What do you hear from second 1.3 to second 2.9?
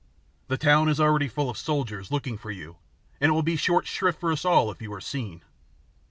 of soldiers looking for you,